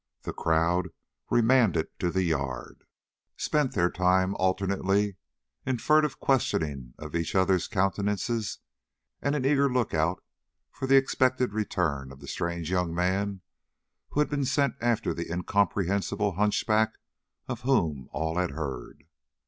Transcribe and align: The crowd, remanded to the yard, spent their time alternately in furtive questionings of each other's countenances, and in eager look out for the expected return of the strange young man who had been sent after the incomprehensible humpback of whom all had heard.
The 0.23 0.33
crowd, 0.33 0.87
remanded 1.29 1.89
to 1.99 2.09
the 2.09 2.23
yard, 2.23 2.85
spent 3.37 3.73
their 3.73 3.91
time 3.91 4.33
alternately 4.33 5.17
in 5.63 5.77
furtive 5.77 6.19
questionings 6.19 6.95
of 6.97 7.13
each 7.15 7.35
other's 7.35 7.67
countenances, 7.67 8.57
and 9.21 9.35
in 9.35 9.45
eager 9.45 9.71
look 9.71 9.93
out 9.93 10.23
for 10.71 10.87
the 10.87 10.95
expected 10.97 11.53
return 11.53 12.11
of 12.11 12.19
the 12.19 12.27
strange 12.27 12.71
young 12.71 12.95
man 12.95 13.41
who 14.09 14.21
had 14.21 14.29
been 14.31 14.43
sent 14.43 14.73
after 14.81 15.13
the 15.13 15.31
incomprehensible 15.31 16.31
humpback 16.31 16.93
of 17.47 17.61
whom 17.61 18.07
all 18.11 18.37
had 18.39 18.49
heard. 18.49 19.03